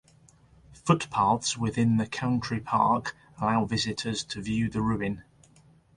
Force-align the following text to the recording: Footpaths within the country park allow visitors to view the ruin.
Footpaths 0.83 1.59
within 1.59 1.97
the 1.97 2.07
country 2.07 2.59
park 2.59 3.15
allow 3.39 3.65
visitors 3.65 4.23
to 4.23 4.41
view 4.41 4.67
the 4.67 4.81
ruin. 4.81 5.21